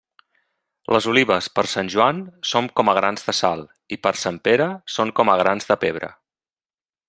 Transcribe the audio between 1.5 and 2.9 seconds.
per Sant Joan, són